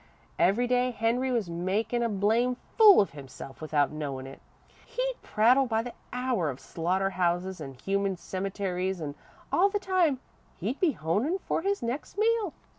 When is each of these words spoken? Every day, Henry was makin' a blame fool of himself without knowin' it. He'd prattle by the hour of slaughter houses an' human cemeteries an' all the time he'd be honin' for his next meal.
Every 0.39 0.65
day, 0.65 0.89
Henry 0.89 1.29
was 1.31 1.47
makin' 1.47 2.01
a 2.01 2.09
blame 2.09 2.57
fool 2.75 3.01
of 3.01 3.11
himself 3.11 3.61
without 3.61 3.91
knowin' 3.91 4.25
it. 4.25 4.41
He'd 4.83 5.13
prattle 5.21 5.67
by 5.67 5.83
the 5.83 5.93
hour 6.11 6.49
of 6.49 6.59
slaughter 6.59 7.11
houses 7.11 7.61
an' 7.61 7.75
human 7.75 8.17
cemeteries 8.17 8.99
an' 8.99 9.13
all 9.51 9.69
the 9.69 9.77
time 9.77 10.19
he'd 10.57 10.79
be 10.79 10.93
honin' 10.93 11.37
for 11.37 11.61
his 11.61 11.83
next 11.83 12.17
meal. 12.17 12.51